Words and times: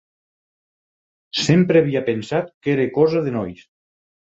Sempre 1.43 1.85
havia 1.85 2.03
pensat 2.11 2.53
que 2.59 2.77
era 2.77 2.93
cosa 3.01 3.27
de 3.31 3.41
nois. 3.41 3.67